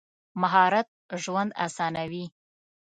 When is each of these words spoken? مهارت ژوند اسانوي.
مهارت 0.41 0.87
ژوند 1.23 1.51
اسانوي. 1.65 2.25